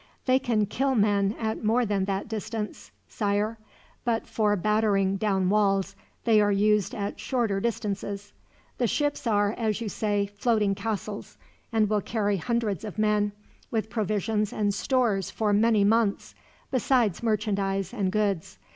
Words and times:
"They 0.25 0.39
can 0.39 0.65
kill 0.65 0.95
men 0.95 1.35
at 1.37 1.63
more 1.63 1.85
than 1.85 2.05
that 2.05 2.27
distance, 2.27 2.89
Sire, 3.07 3.59
but 4.03 4.25
for 4.25 4.55
battering 4.55 5.15
down 5.17 5.47
walls 5.49 5.95
they 6.23 6.41
are 6.41 6.51
used 6.51 6.95
at 6.95 7.19
shorter 7.19 7.59
distances. 7.59 8.33
The 8.79 8.87
ships 8.87 9.27
are, 9.27 9.53
as 9.59 9.79
you 9.79 9.89
say, 9.89 10.25
floating 10.25 10.73
castles, 10.73 11.37
and 11.71 11.87
will 11.87 12.01
carry 12.01 12.37
hundreds 12.37 12.83
of 12.83 12.97
men, 12.97 13.31
with 13.69 13.91
provisions 13.91 14.51
and 14.51 14.73
stores 14.73 15.29
for 15.29 15.53
many 15.53 15.83
months, 15.83 16.33
besides 16.71 17.21
merchandise 17.21 17.93
and 17.93 18.11
goods. 18.11 18.57